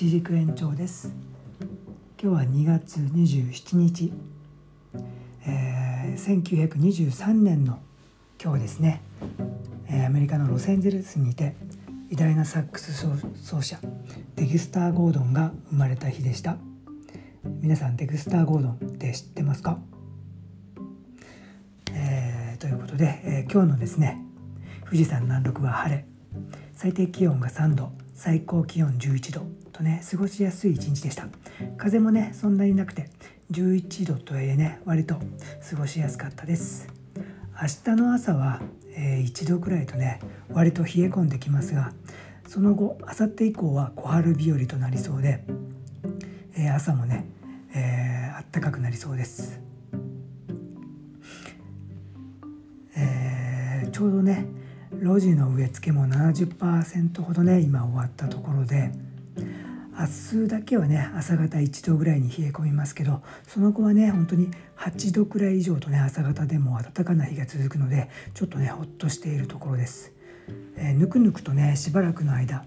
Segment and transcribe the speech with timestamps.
[0.00, 1.12] 一軸延長です。
[2.22, 4.12] 今日は2月27日、
[5.44, 7.80] えー、1923年の
[8.40, 9.02] 今日ですね、
[9.88, 11.56] えー、アメリカのロサンゼルスにて
[12.10, 12.92] 偉大なサックス
[13.42, 13.80] 奏者
[14.36, 16.58] デギスター・ゴードンが生まれた日でした。
[17.60, 19.80] 皆さんデグスター・ゴードンって知ってますか、
[21.92, 24.24] えー、ということで、えー、今日のですね
[24.84, 26.04] 富士山南麓は晴れ。
[26.72, 27.90] 最低気温が3度。
[28.14, 29.67] 最高気温11度。
[29.78, 31.28] とね過ごしやすい一日でした。
[31.76, 33.08] 風もねそんなになくて
[33.52, 35.14] 11度とはいえね割と
[35.70, 36.88] 過ごしやすかったです。
[37.60, 38.60] 明日の朝は、
[38.94, 40.20] えー、1度くらいとね
[40.50, 41.92] 割と冷え込んできますが
[42.46, 45.44] その後明後日以降は小春日和となりそうで、
[46.56, 47.26] えー、朝もね、
[47.74, 49.60] えー、暖かくなりそうです、
[52.96, 54.46] えー、ちょうどね
[54.92, 58.92] 路地の植え付けも70%ほどね今終わったところで
[59.98, 70.12] 明日だけはね朝方1度ぐらいに冷え込みますけどその後はね本当に8度くらい以上とね朝方でも暖かな日が続くのでちょっとねほっとしているところです、
[70.76, 72.64] えー、ぬくぬくとねしばらくの間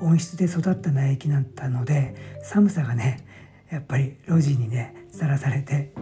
[0.00, 3.26] 温室で育った苗木だったので寒さがね
[3.70, 5.92] やっぱり路地にねさらされて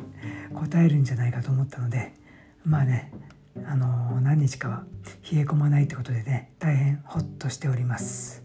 [0.53, 2.13] 応えるんじゃないかと思ったので
[2.65, 3.13] まあね
[3.67, 4.85] あの何日かは
[5.31, 8.43] 冷え込まないってことでね大変ホッとしております。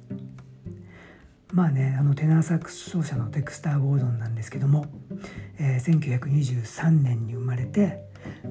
[1.53, 4.85] まあねあのテナーサックス奏者のデクスター・ゴードンなんですけども、
[5.59, 8.03] えー、1923年に生まれて、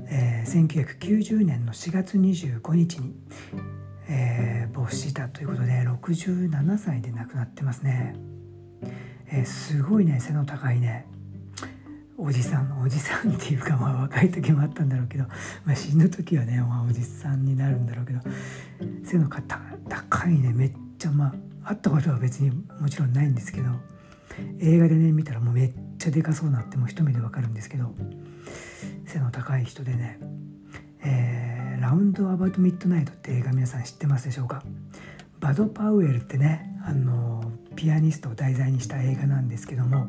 [0.08, 3.14] えー、1990年の4月25日に、
[4.08, 8.14] えー、没したということで67歳で亡くなってますね、
[9.30, 11.06] えー、すごいね背の高いね
[12.18, 15.24] おじさんおじさんっていうかまあ若い時もあったんだろうけど、
[15.66, 18.20] まあ、死ぬ時はね、まあ、おじさんになるんだろうけど
[19.04, 23.70] 背の高いねめっちゃまあ会ったことは別にもちろんないんですけど
[24.60, 27.94] 映画でね見たらもうめっちゃでかそうなってもう一目でわかるんですけど
[29.06, 30.18] 背の高い人でね、
[31.02, 34.62] えー、ラウンド・アバウト・ミッドナイトって映画皆さん知ってますでしょうか？
[35.40, 40.06] バド・パウエルってねあのピアニストを題材にした映画なんですけども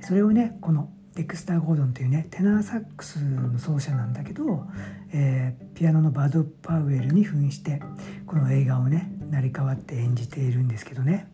[0.00, 4.66] それをねこのデクスター・ゴードンというねテナーサックスの奏者なんだけど、
[5.12, 7.80] えー、ピアノのバド・パウエルに扮して
[8.26, 11.32] この映画をね成り代わって演じているんですけどね。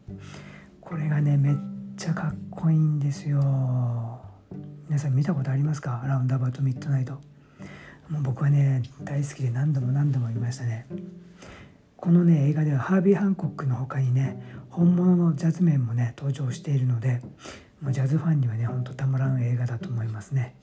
[0.81, 1.57] これがねめっ
[1.97, 3.41] ちゃかっこいいんですよ。
[4.89, 6.03] 皆さん見たことありますか？
[6.07, 7.15] ラウンドアバウト・ミッドナイト
[8.09, 10.87] もう僕はね大好きで何度も何度も見ましたね。
[11.97, 17.21] このね映画ではハービー・ハンコックの他にね本物のジャズメンもね登場しているので
[17.83, 20.55] もうジャズファンにはねほんとたまらん映画だと思いますね、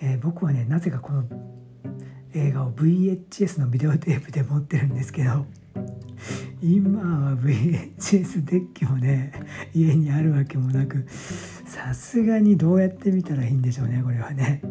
[0.00, 1.24] えー、僕はねなぜかこの
[2.34, 5.46] 映画を VHS のビデオテープで持ってるんですけど
[6.62, 9.32] 今は VHS デッキもね
[9.74, 14.62] 家にあるわけもなくさすがにどうやって見たらいいんでしょうねこれはね。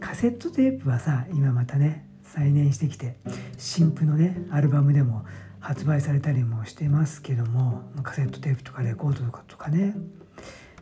[0.00, 3.16] カセットテープはさ今またね再燃してきて
[3.56, 5.24] 新譜のねアルバムでも
[5.66, 9.96] 発売されたりもしてますけどもカセットテープとかレコードとかとかね。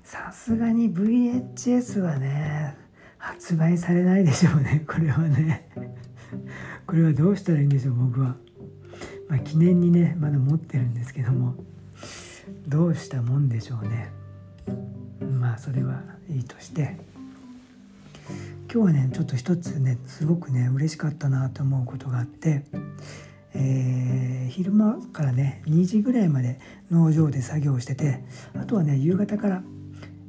[0.03, 2.77] さすがに VHS はね
[3.17, 4.85] 発売されないでしょうね。
[4.87, 5.71] これはね。
[6.87, 8.37] これはどうしたらいいんでしょう僕は、
[9.31, 11.55] まあ、記念にねまだ持ってるんですけども。
[12.69, 14.11] どうしたもんでしょうね。
[15.41, 16.99] まあそれはいいとして。
[18.71, 22.67] 今日はねちょっと一つねすごくね嬉しかったなと思うことがあって。
[23.55, 26.59] えー、昼間からね2時ぐらいまで
[26.91, 29.63] 農場で作業しててあとはね夕方から、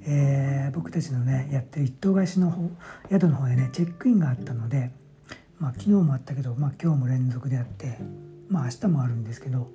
[0.07, 2.69] えー、僕たちのねやってる一棟貸しの方
[3.09, 4.91] 宿の方でねチェックインがあったので、
[5.59, 7.97] まあ、昨日もあったけど、まあ、今日も連続であって
[8.47, 9.71] まあ明日もあるんですけど、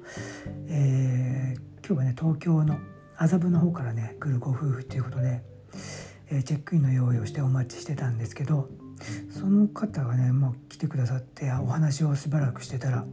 [0.69, 2.79] えー、今日はね東京の
[3.17, 5.43] 麻布の方からね来るご夫婦ということで、
[6.31, 8.69] え、チェックインの用意をしてお待ちしてたんですけど
[9.31, 13.05] その方がねもう来てくださってお話をしばらくしてたら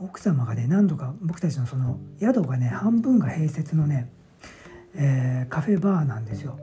[0.00, 4.10] 奥様がね何度か僕たちのその宿がね半分が併設のね、
[4.94, 6.58] えー、カフェバーなんですよ。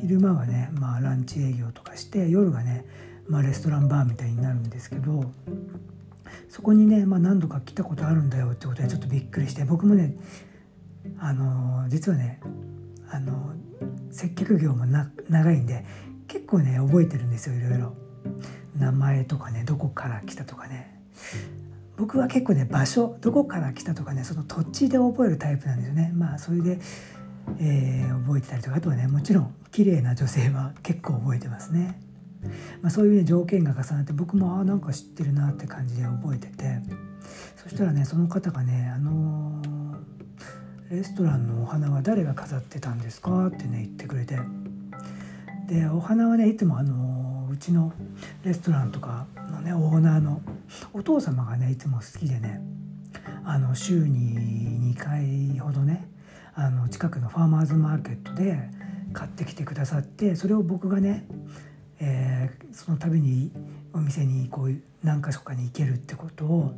[0.00, 2.84] 昼間はね、まあ、ランチ営業とかして夜がね、
[3.28, 5.30] まあ、レストランバーみたいになるんですけど
[6.48, 10.16] そこにね、まあ、何度か来たことあるんだよってことでちょっとびっくりして僕もね
[11.20, 12.40] あの実はね
[13.10, 13.52] あの
[14.10, 14.84] 接客業も
[15.28, 15.84] 長いんで
[16.26, 17.94] 結構ね覚えてるんですよいろいろ。
[18.76, 21.00] 名前とかねどこから来たとかね。
[21.96, 26.12] 僕は結構ね場所どこから来たとかねその土地で覚えるタイプなんですよね。
[26.14, 26.80] まあそれで、
[27.60, 32.00] えー、覚えてたりとかあとはねもちろん綺麗な女性は結構覚えてますね、
[32.82, 37.14] まあ、そういう、ね、条件が重なって僕もあなんか知ってるなって感じで覚えてて。
[37.64, 39.62] そしたらねその方がねあの
[40.90, 44.38] レストランのお花は誰が飾ってたんですか?」ってね言ってくれて。
[45.66, 47.90] でお花はねいつもあのうちの
[48.44, 49.26] レストランとか
[49.64, 50.40] ねオーナーの。
[50.92, 52.60] お父様がねいつも好きでね
[53.44, 56.08] あの週に2回ほどね
[56.54, 58.58] あの近くのファーマーズマーケットで
[59.12, 61.26] 買ってきてくださってそれを僕がね、
[62.00, 63.50] えー、その度に
[63.92, 66.74] お店にこう何か所かに行けるってことを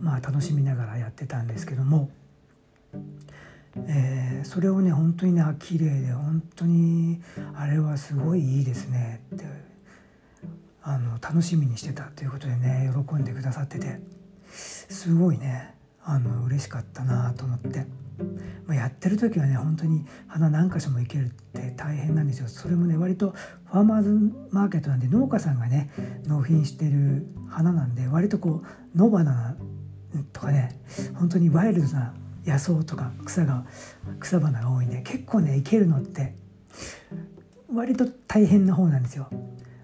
[0.00, 2.10] まあ楽しみながらやってたんですけども、
[3.86, 7.20] えー、それをね本当にね綺麗で本当に
[7.54, 9.44] あれはすごいいいですねって
[10.88, 13.98] あの楽しみにしてたということでね喜んでくださってて
[14.48, 15.74] すごいね
[16.04, 17.86] あの嬉しかったなと思って。
[18.66, 23.34] まあ、やってる時はね本当に花何箇所も行けるって大変なんですよそれもね割と
[23.66, 24.10] ファーマーズ
[24.50, 25.90] マーケットなんで農家さんがね
[26.26, 28.62] 納品してる花なんで割とこ
[28.94, 29.54] う野花
[30.32, 30.80] とかね
[31.14, 32.14] 本当にワイルドな
[32.46, 33.66] 野草とか草が
[34.18, 36.34] 草花が多いんで結構ね生けるのって
[37.70, 39.28] 割と大変な方なんですよ。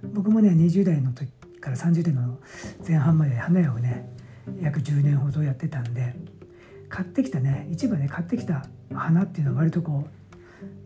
[0.02, 2.38] 僕もね20代の時から30代の
[2.86, 4.08] 前半まで花屋をね
[4.60, 6.14] 約10年ほどやってたんで
[6.88, 10.22] 買ってきたね市場で買ってきた花っていうのは割とこう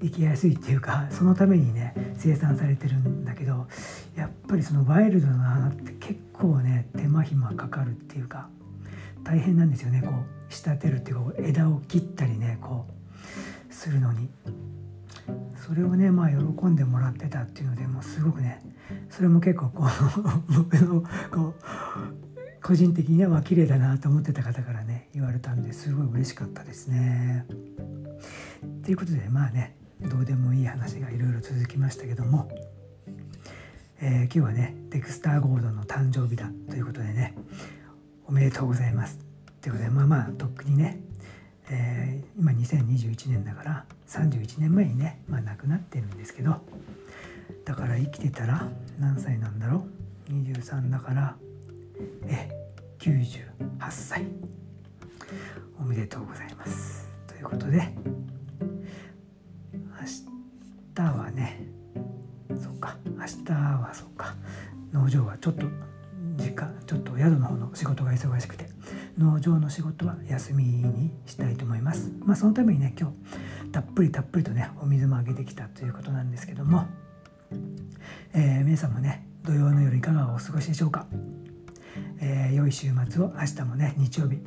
[0.00, 3.66] 生きやすいっていうかそのためにね生産されてるんだけど
[4.14, 8.48] やっぱりそのワイルドな花って結構ね手間暇かかるっていうか
[9.24, 12.86] 大変なんですよねこう仕立てるっていうか枝を切ったりねこ
[13.70, 14.28] うするのに。
[15.56, 18.60] それをねまあ喜んでもらってたっていうのでもうすごくね
[19.10, 27.46] それも結構こう 僕のこう個人的には綺麗だなと思ってた方からね言われたんですごい嬉しかったですね。
[28.82, 32.48] ということでまあねどうでもいい話がいろいろ続きましたけども、
[34.00, 37.34] えー、今日はねデクスター・ゴードンの誕生日だということでね
[38.26, 39.18] おめでとうございます。
[39.60, 41.00] ということでまあまあとっくにね、
[41.68, 46.56] えー、今2021年だから31年前にね、まあ、亡くなってるんですけど
[47.64, 48.68] だから生きてたら
[48.98, 49.86] 何歳なんだろ
[50.28, 51.36] う？23だから
[52.26, 52.48] え
[52.98, 53.44] 98
[53.90, 54.24] 歳
[55.78, 57.08] おめでとうございます。
[57.26, 57.94] ということで
[59.72, 59.80] 明
[60.94, 61.66] 日はね
[62.60, 64.34] そうか明日はそうか
[64.92, 65.66] 農場はちょっと
[66.36, 68.68] 時間ちょっと宿の方の仕事が忙しくて
[69.18, 72.12] 農場の仕事は休みにしたいと思います。
[72.24, 73.10] まあそのためにね今
[73.64, 76.86] 日たっぷりたっぷりとねお水もあげてきたということなんですけども、
[78.34, 81.06] えー、皆さんもね土曜の夜いかがお過ごしでしょうか。
[82.20, 84.38] えー、良い週末を明日もね日曜日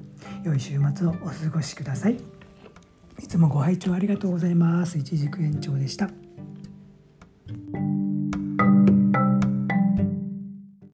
[0.43, 2.17] 良い週末をお過ごしください。
[3.19, 4.97] いつもご拝聴ありがとうございます。
[4.97, 6.28] 一軸延長でした。